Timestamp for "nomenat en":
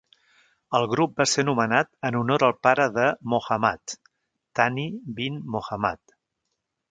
1.49-2.17